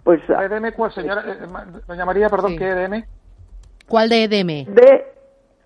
Pues, 0.04 0.20
¿EDM 0.28 0.70
cuál, 0.76 0.92
señora? 0.92 1.24
doña 1.88 2.04
María, 2.04 2.28
perdón, 2.28 2.56
¿qué 2.56 2.68
EDM? 2.68 3.04
¿Cuál 3.88 4.08
de 4.08 4.22
EDM? 4.22 4.72
De, 4.72 5.04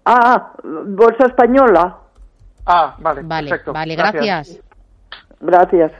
ah, 0.06 0.54
Bolsa 0.64 1.26
Española. 1.26 1.94
Ah, 2.64 2.96
vale, 3.00 3.20
vale 3.22 3.50
perfecto. 3.50 3.74
Vale, 3.74 3.96
gracias. 3.96 4.62
Gracias. 5.40 5.92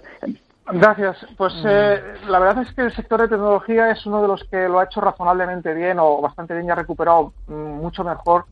Gracias. 0.72 1.26
Pues 1.36 1.52
eh, 1.66 2.02
la 2.28 2.38
verdad 2.38 2.62
es 2.62 2.72
que 2.72 2.80
el 2.80 2.96
sector 2.96 3.20
de 3.20 3.28
tecnología 3.28 3.90
es 3.90 4.06
uno 4.06 4.22
de 4.22 4.28
los 4.28 4.42
que 4.44 4.70
lo 4.70 4.78
ha 4.78 4.84
hecho 4.84 5.02
razonablemente 5.02 5.74
bien 5.74 5.98
o 5.98 6.22
bastante 6.22 6.54
bien 6.54 6.66
y 6.66 6.70
ha 6.70 6.76
recuperado 6.76 7.34
mm, 7.46 7.52
mucho 7.52 8.04
mejor 8.04 8.46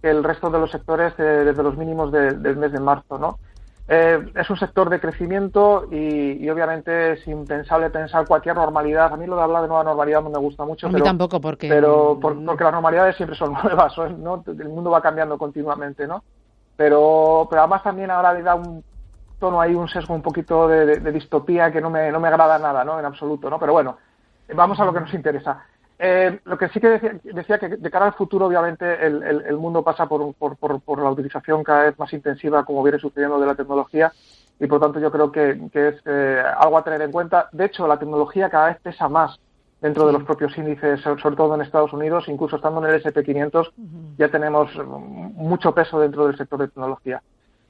que 0.00 0.08
el 0.08 0.24
resto 0.24 0.48
de 0.48 0.58
los 0.58 0.70
sectores 0.70 1.14
desde 1.18 1.62
los 1.62 1.76
mínimos 1.76 2.10
del 2.10 2.56
mes 2.56 2.72
de 2.72 2.80
marzo, 2.80 3.18
¿no? 3.18 3.38
Eh, 3.86 4.32
es 4.34 4.48
un 4.48 4.56
sector 4.56 4.88
de 4.88 4.98
crecimiento 4.98 5.86
y, 5.90 6.48
obviamente 6.48 7.12
es 7.12 7.28
impensable 7.28 7.90
pensar 7.90 8.26
cualquier 8.26 8.56
normalidad. 8.56 9.12
A 9.12 9.16
mí 9.16 9.26
lo 9.26 9.36
de 9.36 9.42
hablar 9.42 9.62
de 9.62 9.68
nueva 9.68 9.84
normalidad 9.84 10.22
no 10.22 10.30
me 10.30 10.38
gusta 10.38 10.64
mucho. 10.64 10.86
A 10.86 10.90
mí 10.90 11.02
tampoco, 11.02 11.40
porque... 11.40 11.68
Pero 11.68 12.18
porque 12.20 12.64
las 12.64 12.72
normalidades 12.72 13.16
siempre 13.16 13.36
son 13.36 13.52
nuevas, 13.62 13.92
¿no? 14.18 14.42
El 14.46 14.68
mundo 14.70 14.90
va 14.90 15.02
cambiando 15.02 15.36
continuamente, 15.36 16.06
¿no? 16.06 16.24
Pero, 16.76 17.46
pero 17.50 17.62
además 17.62 17.82
también 17.82 18.10
ahora 18.10 18.32
le 18.32 18.42
da 18.42 18.54
un 18.54 18.82
tono 19.38 19.60
ahí, 19.60 19.74
un 19.74 19.88
sesgo 19.88 20.14
un 20.14 20.22
poquito 20.22 20.66
de, 20.66 20.98
distopía 21.12 21.70
que 21.70 21.80
no 21.80 21.90
me, 21.90 22.10
no 22.10 22.20
me 22.20 22.28
agrada 22.28 22.58
nada, 22.58 22.84
¿no? 22.84 22.98
En 22.98 23.04
absoluto, 23.04 23.50
¿no? 23.50 23.58
Pero 23.58 23.74
bueno, 23.74 23.98
vamos 24.54 24.80
a 24.80 24.84
lo 24.86 24.94
que 24.94 25.00
nos 25.00 25.12
interesa. 25.12 25.62
Eh, 26.06 26.38
lo 26.44 26.58
que 26.58 26.68
sí 26.68 26.80
que 26.80 26.88
decía, 26.90 27.18
decía, 27.22 27.58
que 27.58 27.66
de 27.66 27.90
cara 27.90 28.04
al 28.04 28.12
futuro, 28.12 28.44
obviamente, 28.44 29.06
el, 29.06 29.22
el, 29.22 29.56
mundo 29.56 29.82
pasa 29.82 30.06
por, 30.06 30.34
por, 30.34 30.54
por, 30.58 30.98
la 31.02 31.10
utilización 31.10 31.64
cada 31.64 31.84
vez 31.84 31.98
más 31.98 32.12
intensiva, 32.12 32.62
como 32.66 32.82
viene 32.82 32.98
sucediendo, 32.98 33.40
de 33.40 33.46
la 33.46 33.54
tecnología, 33.54 34.12
y 34.60 34.66
por 34.66 34.80
tanto 34.80 35.00
yo 35.00 35.10
creo 35.10 35.32
que, 35.32 35.58
que 35.72 35.88
es 35.88 35.94
eh, 36.04 36.42
algo 36.58 36.76
a 36.76 36.84
tener 36.84 37.00
en 37.00 37.10
cuenta. 37.10 37.48
De 37.52 37.64
hecho, 37.64 37.86
la 37.86 37.98
tecnología 37.98 38.50
cada 38.50 38.66
vez 38.66 38.80
pesa 38.82 39.08
más 39.08 39.40
dentro 39.80 40.06
de 40.06 40.12
los 40.12 40.24
propios 40.24 40.54
índices, 40.58 41.00
sobre 41.00 41.36
todo 41.36 41.54
en 41.54 41.62
Estados 41.62 41.94
Unidos, 41.94 42.24
incluso 42.28 42.56
estando 42.56 42.84
en 42.86 42.92
el 42.92 43.02
SP500, 43.02 43.72
ya 44.18 44.28
tenemos 44.28 44.76
mucho 44.86 45.72
peso 45.72 45.98
dentro 46.00 46.26
del 46.26 46.36
sector 46.36 46.58
de 46.58 46.68
tecnología. 46.68 47.22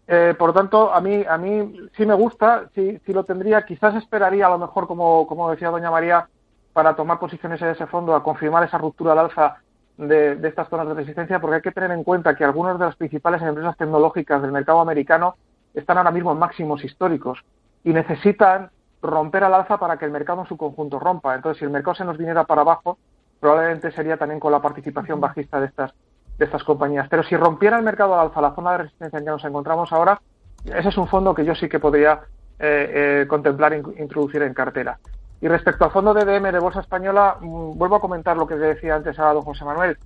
Eh, 0.09 0.35
por 0.37 0.49
lo 0.49 0.55
tanto, 0.55 0.93
a 0.93 1.00
mí, 1.00 1.25
a 1.29 1.38
mí 1.38 1.88
sí 1.97 2.05
me 2.05 2.14
gusta, 2.14 2.69
sí, 2.75 2.99
sí 3.07 3.12
lo 3.12 3.23
tendría. 3.23 3.64
Quizás 3.64 3.95
esperaría, 3.95 4.47
a 4.47 4.50
lo 4.50 4.59
mejor, 4.59 4.88
como, 4.88 5.25
como 5.29 5.53
decía 5.53 5.71
doña 5.71 5.93
María, 5.93 6.29
para 6.75 6.95
tomar 6.97 7.19
posiciones 7.19 7.62
en 7.62 7.69
ese 7.69 7.87
fondo, 7.87 8.14
a 8.14 8.23
confirmar 8.23 8.64
esa 8.64 8.78
ruptura 8.78 9.12
al 9.12 9.21
alza 9.21 9.57
de, 9.97 10.37
estas 10.43 10.69
zonas 10.69 10.88
de 10.88 10.95
resistencia, 10.95 11.38
porque 11.38 11.57
hay 11.57 11.62
que 11.62 11.71
tener 11.71 11.93
en 11.93 12.02
cuenta 12.02 12.35
que 12.35 12.45
algunas 12.45 12.78
de 12.78 12.85
las 12.85 12.97
principales 12.97 13.40
empresas 13.40 13.76
tecnológicas 13.76 14.43
del 14.43 14.50
mercado 14.50 14.81
americano 14.81 15.37
están 15.73 15.99
ahora 15.99 16.11
mismo 16.11 16.33
en 16.33 16.38
máximos 16.38 16.85
históricos 16.85 17.38
y 17.85 17.93
necesitan 17.93 18.71
romper 19.00 19.45
al 19.45 19.54
alza 19.54 19.78
para 19.78 19.97
que 19.97 20.04
el 20.04 20.11
mercado 20.11 20.40
en 20.40 20.49
su 20.49 20.57
conjunto 20.57 20.99
rompa. 20.99 21.37
Entonces, 21.37 21.61
si 21.61 21.64
el 21.64 21.71
mercado 21.71 21.95
se 21.95 22.04
nos 22.04 22.19
viniera 22.19 22.43
para 22.43 22.62
abajo, 22.62 22.99
probablemente 23.38 23.93
sería 23.93 24.16
también 24.16 24.40
con 24.40 24.50
la 24.50 24.61
participación 24.61 25.21
bajista 25.21 25.61
de 25.61 25.66
estas, 25.66 25.93
de 26.38 26.45
estas 26.45 26.64
compañías. 26.64 27.07
Pero 27.09 27.23
si 27.23 27.37
rompiera 27.37 27.76
el 27.76 27.85
mercado 27.85 28.14
al 28.14 28.26
alza, 28.26 28.40
la 28.40 28.54
zona 28.54 28.73
de 28.73 28.78
resistencia 28.78 29.19
en 29.21 29.25
que 29.25 29.31
nos 29.31 29.45
encontramos 29.45 29.93
ahora, 29.93 30.21
ese 30.64 30.88
es 30.88 30.97
un 30.97 31.07
fondo 31.07 31.35
que 31.35 31.45
yo 31.45 31.54
sí 31.54 31.69
que 31.69 31.78
podría 31.78 32.23
eh, 32.59 33.23
eh, 33.23 33.26
contemplar 33.28 33.75
e 33.75 33.83
introducir 33.99 34.43
en 34.43 34.54
cartera. 34.54 34.99
Y 35.45 35.49
respecto 35.49 35.85
al 35.85 35.91
fondo 35.91 36.15
de 36.15 36.25
DM 36.25 36.53
de 36.53 36.59
Bolsa 36.59 36.81
Española, 36.81 37.37
mm, 37.39 37.77
vuelvo 37.77 37.97
a 37.97 38.01
comentar 38.01 38.35
lo 38.35 38.47
que 38.47 38.55
decía 38.55 38.95
antes 38.95 39.19
a 39.19 39.31
don 39.35 39.43
José 39.43 39.63
Manuel. 39.67 39.99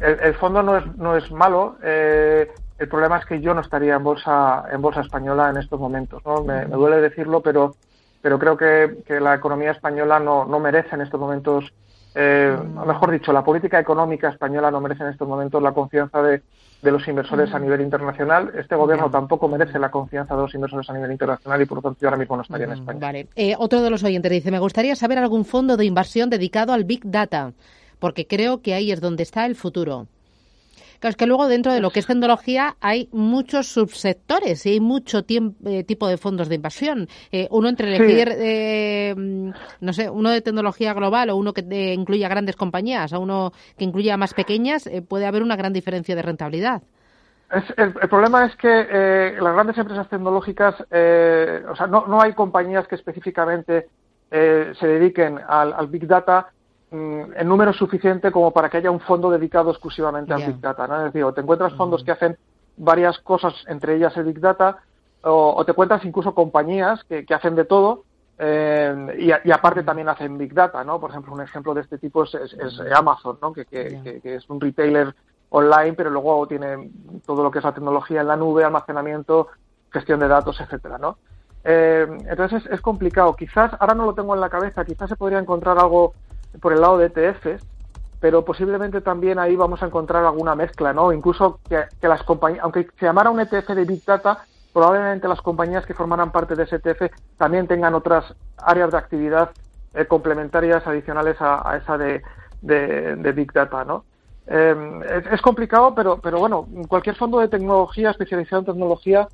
El, 0.00 0.34
fondo 0.36 0.62
no 0.62 0.78
es, 0.78 0.96
no 0.96 1.14
es 1.14 1.30
malo. 1.30 1.76
Eh, 1.82 2.50
el 2.78 2.88
problema 2.88 3.18
es 3.18 3.26
que 3.26 3.38
yo 3.42 3.52
no 3.52 3.60
estaría 3.60 3.96
en 3.96 4.02
bolsa 4.02 4.64
en 4.72 4.80
bolsa 4.80 5.02
española 5.02 5.50
en 5.50 5.58
estos 5.58 5.78
momentos. 5.78 6.24
¿no? 6.24 6.42
Me, 6.42 6.64
duele 6.64 7.02
decirlo, 7.02 7.42
pero 7.42 7.74
pero 8.22 8.38
creo 8.38 8.56
que, 8.56 9.02
que 9.06 9.20
la 9.20 9.34
economía 9.34 9.72
española 9.72 10.20
no, 10.20 10.46
no 10.46 10.58
merece 10.58 10.94
en 10.94 11.02
estos 11.02 11.20
momentos 11.20 11.70
eh, 12.20 12.58
mejor 12.84 13.12
dicho, 13.12 13.32
la 13.32 13.44
política 13.44 13.78
económica 13.78 14.28
española 14.28 14.72
no 14.72 14.80
merece 14.80 15.04
en 15.04 15.10
estos 15.10 15.28
momentos 15.28 15.62
la 15.62 15.72
confianza 15.72 16.20
de, 16.20 16.42
de 16.82 16.90
los 16.90 17.06
inversores 17.06 17.54
a 17.54 17.60
nivel 17.60 17.80
internacional. 17.80 18.50
Este 18.56 18.74
gobierno 18.74 19.08
tampoco 19.08 19.46
merece 19.48 19.78
la 19.78 19.90
confianza 19.90 20.34
de 20.34 20.42
los 20.42 20.52
inversores 20.52 20.90
a 20.90 20.94
nivel 20.94 21.12
internacional 21.12 21.62
y 21.62 21.66
por 21.66 21.76
lo 21.78 21.82
tanto 21.82 22.00
yo 22.00 22.08
ahora 22.08 22.18
mismo 22.18 22.34
no 22.34 22.42
estaría 22.42 22.66
en 22.66 22.72
España. 22.72 22.98
Vale. 22.98 23.28
Eh, 23.36 23.54
otro 23.56 23.82
de 23.82 23.90
los 23.90 24.02
oyentes 24.02 24.32
dice, 24.32 24.50
me 24.50 24.58
gustaría 24.58 24.96
saber 24.96 25.18
algún 25.18 25.44
fondo 25.44 25.76
de 25.76 25.84
inversión 25.84 26.28
dedicado 26.28 26.72
al 26.72 26.82
Big 26.82 27.02
Data, 27.04 27.52
porque 28.00 28.26
creo 28.26 28.62
que 28.62 28.74
ahí 28.74 28.90
es 28.90 29.00
donde 29.00 29.22
está 29.22 29.46
el 29.46 29.54
futuro. 29.54 30.08
Claro, 30.98 31.10
es 31.10 31.16
que 31.16 31.26
luego 31.26 31.48
dentro 31.48 31.72
de 31.72 31.80
lo 31.80 31.90
que 31.90 32.00
es 32.00 32.06
tecnología 32.06 32.76
hay 32.80 33.08
muchos 33.12 33.68
subsectores 33.68 34.66
y 34.66 34.70
hay 34.70 34.80
mucho 34.80 35.20
eh, 35.28 35.84
tipo 35.84 36.08
de 36.08 36.16
fondos 36.16 36.48
de 36.48 36.56
inversión. 36.56 37.08
Eh, 37.30 37.46
uno 37.50 37.68
entre 37.68 37.94
elegir, 37.94 38.28
eh, 38.32 39.14
no 39.16 39.92
sé, 39.92 40.10
uno 40.10 40.30
de 40.30 40.40
tecnología 40.40 40.94
global 40.94 41.30
o 41.30 41.36
uno 41.36 41.52
que 41.52 41.62
incluya 41.94 42.28
grandes 42.28 42.56
compañías 42.56 43.12
o 43.12 43.20
uno 43.20 43.52
que 43.76 43.84
incluya 43.84 44.16
más 44.16 44.34
pequeñas, 44.34 44.88
puede 45.08 45.26
haber 45.26 45.42
una 45.42 45.56
gran 45.56 45.72
diferencia 45.72 46.16
de 46.16 46.22
rentabilidad. 46.22 46.82
el, 47.76 47.92
problema 48.08 48.44
es 48.46 48.56
que 48.56 49.36
las 49.40 49.54
grandes 49.54 49.78
empresas 49.78 50.08
tecnológicas, 50.08 50.74
o 50.80 51.76
sea, 51.76 51.86
no, 51.88 52.06
no 52.06 52.20
hay 52.20 52.32
compañías 52.32 52.88
que 52.88 52.96
específicamente 52.96 53.88
se 54.30 54.86
dediquen 54.86 55.38
al 55.48 55.86
Big 55.86 56.06
Data 56.06 56.48
Mm, 56.48 56.57
en 56.90 57.48
número 57.48 57.72
suficiente 57.72 58.32
como 58.32 58.50
para 58.50 58.70
que 58.70 58.78
haya 58.78 58.90
un 58.90 59.00
fondo 59.00 59.30
dedicado 59.30 59.70
exclusivamente 59.70 60.32
al 60.32 60.46
Big 60.46 60.60
Data. 60.60 60.86
¿no? 60.86 60.98
Es 60.98 61.04
decir, 61.12 61.24
o 61.24 61.32
te 61.32 61.42
encuentras 61.42 61.74
fondos 61.74 62.02
que 62.02 62.12
hacen 62.12 62.36
varias 62.76 63.18
cosas, 63.18 63.54
entre 63.66 63.96
ellas 63.96 64.16
el 64.16 64.24
Big 64.24 64.40
Data, 64.40 64.78
o, 65.22 65.62
te 65.64 65.72
encuentras 65.72 66.04
incluso 66.04 66.34
compañías 66.34 67.04
que, 67.04 67.26
hacen 67.34 67.56
de 67.56 67.64
todo 67.64 68.04
eh, 68.38 69.40
y, 69.44 69.50
aparte 69.50 69.82
también 69.82 70.08
hacen 70.08 70.38
Big 70.38 70.54
Data. 70.54 70.82
¿no? 70.84 70.98
Por 70.98 71.10
ejemplo, 71.10 71.34
un 71.34 71.42
ejemplo 71.42 71.74
de 71.74 71.82
este 71.82 71.98
tipo 71.98 72.24
es, 72.24 72.34
Amazon, 72.94 73.38
¿no? 73.42 73.52
que, 73.52 73.64
que, 73.66 74.20
es 74.22 74.48
un 74.48 74.60
retailer 74.60 75.14
online, 75.50 75.94
pero 75.94 76.10
luego 76.10 76.46
tiene 76.46 76.90
todo 77.26 77.42
lo 77.42 77.50
que 77.50 77.58
es 77.58 77.64
la 77.64 77.74
tecnología 77.74 78.20
en 78.20 78.28
la 78.28 78.36
nube, 78.36 78.64
almacenamiento, 78.64 79.48
gestión 79.90 80.20
de 80.20 80.28
datos, 80.28 80.60
etcétera, 80.60 80.98
¿no? 80.98 81.18
Eh, 81.64 82.06
entonces 82.28 82.64
es, 82.70 82.80
complicado. 82.80 83.34
Quizás, 83.34 83.72
ahora 83.78 83.94
no 83.94 84.06
lo 84.06 84.14
tengo 84.14 84.34
en 84.34 84.40
la 84.40 84.48
cabeza, 84.48 84.84
quizás 84.84 85.08
se 85.08 85.16
podría 85.16 85.38
encontrar 85.38 85.78
algo 85.78 86.14
por 86.60 86.72
el 86.72 86.80
lado 86.80 86.98
de 86.98 87.06
ETFs, 87.06 87.64
pero 88.20 88.44
posiblemente 88.44 89.00
también 89.00 89.38
ahí 89.38 89.54
vamos 89.56 89.82
a 89.82 89.86
encontrar 89.86 90.24
alguna 90.24 90.54
mezcla, 90.54 90.92
¿no? 90.92 91.12
Incluso 91.12 91.60
que, 91.68 91.84
las 92.06 92.22
compañías, 92.24 92.64
aunque 92.64 92.88
se 92.98 93.06
llamara 93.06 93.30
un 93.30 93.40
ETF 93.40 93.68
de 93.68 93.84
Big 93.84 94.04
Data, 94.04 94.44
probablemente 94.72 95.28
las 95.28 95.40
compañías 95.40 95.86
que 95.86 95.94
formaran 95.94 96.32
parte 96.32 96.54
de 96.54 96.64
ese 96.64 96.76
ETF 96.76 97.12
también 97.36 97.66
tengan 97.66 97.94
otras 97.94 98.34
áreas 98.56 98.90
de 98.90 98.98
actividad 98.98 99.50
eh, 99.94 100.06
complementarias 100.06 100.86
adicionales 100.86 101.36
a, 101.40 101.76
esa 101.76 101.96
de, 101.96 102.22
de, 102.60 103.32
Big 103.32 103.52
Data, 103.52 103.84
¿no? 103.84 104.04
Eh, 104.46 105.00
es, 105.10 105.34
es, 105.34 105.42
complicado, 105.42 105.94
pero, 105.94 106.18
pero 106.18 106.38
bueno, 106.38 106.66
cualquier 106.88 107.16
fondo 107.16 107.38
de 107.38 107.48
tecnología 107.48 108.10
especializado 108.10 108.60
en 108.60 108.66
tecnología 108.66 109.28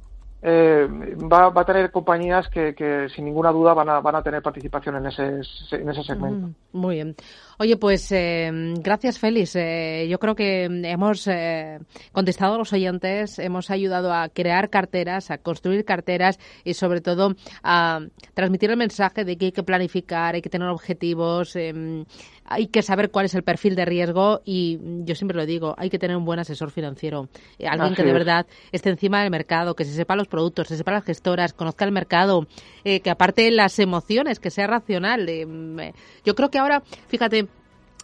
eh, 0.47 0.87
va, 1.33 1.49
va, 1.49 1.63
a 1.63 1.65
tener 1.65 1.91
compañías 1.91 2.49
que, 2.51 2.75
que, 2.75 3.09
sin 3.09 3.25
ninguna 3.25 3.51
duda 3.51 3.73
van 3.73 3.89
a, 3.89 4.01
van 4.01 4.17
a 4.17 4.23
tener 4.23 4.43
participación 4.43 4.97
en 4.97 5.07
ese, 5.07 5.41
en 5.71 5.89
ese 5.89 6.03
segmento. 6.03 6.49
Mm, 6.49 6.55
muy 6.79 6.97
bien. 6.97 7.17
Oye, 7.59 7.79
pues 7.79 8.13
eh, 8.13 8.51
gracias, 8.81 9.19
Félix. 9.19 9.57
Eh, 9.57 10.07
yo 10.11 10.19
creo 10.19 10.35
que 10.35 10.65
hemos 10.65 11.27
eh, 11.29 11.79
contestado 12.13 12.57
a 12.57 12.59
los 12.59 12.75
oyentes, 12.75 13.39
hemos 13.39 13.71
ayudado 13.71 14.13
a 14.13 14.29
crear 14.29 14.69
carteras, 14.69 15.31
a 15.31 15.39
construir 15.39 15.87
carteras 15.87 16.39
y 16.63 16.75
sobre 16.75 17.01
todo 17.01 17.37
a 17.63 18.01
transmitir 18.35 18.71
el 18.71 18.77
mensaje 18.77 19.25
de 19.25 19.39
que 19.39 19.47
hay 19.47 19.53
que 19.53 19.63
planificar, 19.63 20.35
hay 20.35 20.43
que 20.43 20.51
tener 20.51 20.69
objetivos, 20.69 21.57
em, 21.57 22.05
hay 22.45 22.67
que 22.67 22.83
saber 22.83 23.11
cuál 23.11 23.27
es 23.27 23.35
el 23.35 23.43
perfil 23.43 23.75
de 23.75 23.85
riesgo 23.85 24.43
y 24.45 24.79
yo 25.05 25.15
siempre 25.15 25.37
lo 25.37 25.47
digo, 25.47 25.75
hay 25.79 25.91
que 25.91 25.99
tener 25.99 26.17
un 26.17 26.25
buen 26.25 26.39
asesor 26.39 26.71
financiero, 26.71 27.29
alguien 27.67 27.95
que 27.95 28.03
de 28.03 28.13
verdad 28.13 28.47
esté 28.73 28.91
encima 28.91 29.23
del 29.23 29.31
mercado, 29.31 29.75
que 29.75 29.85
se 29.85 29.93
sepa 29.93 30.17
los 30.17 30.29
productos, 30.29 30.69
que 30.69 30.77
sepa 30.77 30.93
las 30.93 31.05
gestoras, 31.05 31.53
conozca 31.53 31.85
el 31.85 31.93
mercado, 31.93 32.47
eh, 32.85 33.01
que 33.01 33.11
aparte 33.11 33.51
las 33.51 33.79
emociones, 33.79 34.41
que 34.41 34.51
sea 34.51 34.67
racional. 34.67 35.25
Mm, 35.25 35.81
eh, 35.81 35.95
yo 36.25 36.35
creo 36.35 36.51
que 36.51 36.59
ahora, 36.59 36.83
fíjate, 37.09 37.49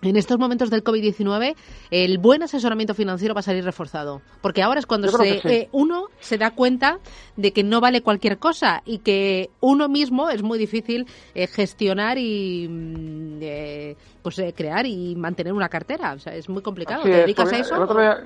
en 0.03 0.17
estos 0.17 0.39
momentos 0.39 0.71
del 0.71 0.83
COVID-19 0.83 1.55
el 1.91 2.19
buen 2.19 2.43
asesoramiento 2.43 2.95
financiero 2.95 3.35
va 3.35 3.41
a 3.41 3.43
salir 3.43 3.65
reforzado, 3.65 4.23
porque 4.41 4.63
ahora 4.63 4.81
es 4.81 4.87
cuando 4.87 5.09
se, 5.09 5.69
uno 5.73 6.07
se 6.21 6.39
da 6.39 6.51
cuenta 6.53 6.99
de 7.37 7.53
que 7.53 7.63
no 7.63 7.81
vale 7.81 8.03
cualquier 8.03 8.39
cosa 8.39 8.83
y 8.85 8.99
que 8.99 9.51
uno 9.61 9.89
mismo 9.89 10.31
es 10.31 10.43
muy 10.43 10.59
difícil 10.59 11.07
gestionar 11.35 12.19
y 12.19 12.69
mm, 12.69 13.41
pues 14.23 14.41
crear 14.55 14.87
y 14.87 15.15
mantener 15.17 15.53
una 15.53 15.69
cartera, 15.69 16.13
o 16.13 16.19
sea, 16.19 16.35
es 16.35 16.49
muy 16.49 16.63
complicado. 16.63 17.03
¿Te 17.03 17.09
dedicas 17.09 17.53
a 17.53 17.59
eso? 17.59 17.75
El 17.77 17.83
otro 17.83 18.01
día 18.01 18.25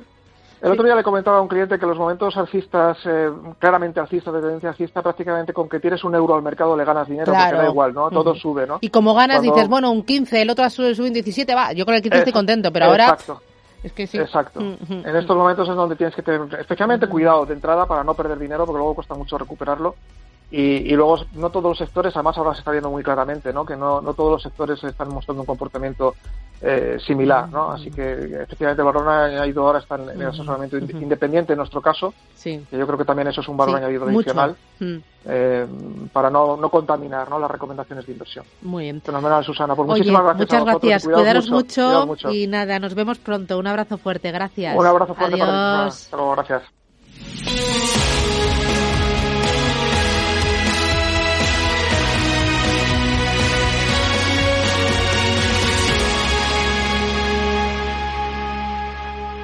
le 0.73 1.03
comentaba 1.03 1.39
a 1.39 1.41
un 1.41 1.49
cliente 1.49 1.79
que 1.79 1.87
los 1.87 1.99
momentos 1.99 2.37
alcistas, 2.37 2.99
eh, 3.05 3.31
claramente 3.59 4.01
alcistas, 4.01 4.33
de 4.33 4.41
tendencia 4.41 4.71
alcista, 4.71 5.03
prácticamente 5.03 5.53
con 5.53 5.69
que 5.69 5.81
tienes 5.81 6.03
un 6.05 6.15
euro 6.15 6.35
al 6.35 6.43
mercado 6.43 6.77
le 6.77 6.85
ganas 6.85 7.09
dinero, 7.09 7.33
porque 7.33 7.57
da 7.57 7.69
igual, 7.69 7.93
¿no? 7.93 8.11
Todo 8.11 8.35
sube, 8.35 8.67
¿no? 8.67 8.79
Y 8.81 8.89
como 8.89 9.15
ganas 9.15 9.43
dices, 9.43 9.69
bueno, 9.69 9.91
un 9.91 10.05
15, 10.05 10.43
el 10.43 10.51
otro 10.51 10.69
sube, 10.71 10.95
sube 10.95 11.09
un 11.09 11.13
17, 11.13 11.55
va, 11.55 11.73
yo 11.73 11.85
con 11.85 11.95
el 11.95 12.03
15 12.03 12.19
estoy 12.19 12.33
contento, 12.33 12.73
pero 12.73 12.87
ahora... 12.87 13.11
Exacto. 13.11 13.41
Es 13.83 13.93
que 13.93 14.07
sí. 14.07 14.17
Exacto. 14.17 14.61
En 14.61 15.15
estos 15.15 15.37
momentos 15.37 15.69
es 15.69 15.75
donde 15.75 15.95
tienes 15.95 16.17
que 16.17 16.23
tener 16.23 16.41
especialmente 16.59 17.07
cuidado 17.07 17.45
de 17.45 17.53
entrada 17.53 17.85
para 17.85 18.03
no 18.03 18.15
perder 18.15 18.39
dinero, 18.39 18.65
porque 18.65 18.79
luego 18.79 18.95
cuesta 18.95 19.15
mucho 19.15 19.37
recuperarlo. 19.37 19.95
Y, 20.57 20.93
y, 20.93 20.95
luego 20.95 21.19
no 21.33 21.51
todos 21.51 21.71
los 21.71 21.79
sectores, 21.79 22.15
además 22.15 22.39
ahora 22.39 22.53
se 22.55 22.61
está 22.61 22.71
viendo 22.71 22.89
muy 22.89 23.03
claramente, 23.03 23.53
¿no? 23.53 23.67
que 23.67 23.75
no, 23.75 24.01
no 24.01 24.15
todos 24.15 24.31
los 24.31 24.43
sectores 24.45 24.85
están 24.85 25.09
mostrando 25.09 25.43
un 25.43 25.47
comportamiento 25.47 26.15
eh, 26.63 26.97
similar, 27.05 27.49
¿no? 27.49 27.73
Así 27.73 27.91
que 27.91 28.13
efectivamente 28.13 28.81
el 28.81 28.87
valor 28.87 29.09
añadido 29.09 29.67
ahora 29.67 29.81
está 29.81 29.97
en, 29.97 30.11
el 30.11 30.27
asesoramiento 30.29 30.79
independiente 30.79 31.55
en 31.55 31.59
nuestro 31.59 31.83
caso, 31.83 32.15
sí. 32.37 32.65
que 32.71 32.79
yo 32.79 32.87
creo 32.87 32.97
que 32.97 33.05
también 33.05 33.27
eso 33.27 33.41
es 33.41 33.49
un 33.49 33.57
valor 33.57 33.79
añadido 33.79 34.05
adicional 34.05 34.55
eh, 35.27 35.67
para 36.13 36.31
no, 36.31 36.57
no 36.57 36.69
contaminar 36.69 37.29
¿no? 37.29 37.41
las 37.41 37.51
recomendaciones 37.51 38.07
de 38.07 38.13
inversión. 38.13 38.45
Muy 38.63 38.85
bien. 38.85 39.03
Fenomenal, 39.03 39.45
Susana. 39.45 39.75
Pues 39.75 39.89
muchísimas 39.89 40.23
gracias. 40.23 40.49
Muchas 40.53 40.65
gracias. 40.65 41.05
Cuidaros 41.05 41.51
mucho, 41.51 42.17
y 42.31 42.47
nada, 42.47 42.79
nos 42.79 42.95
vemos 42.95 43.19
pronto. 43.19 43.59
Un 43.59 43.67
abrazo 43.67 43.99
fuerte. 43.99 44.31
Gracias. 44.31 44.77
Un 44.77 44.87
abrazo 44.87 45.15
fuerte 45.17 45.37
para 45.37 45.87
ti. 45.87 45.89
Hasta 45.89 46.17
luego, 46.17 46.33
gracias. 46.33 46.63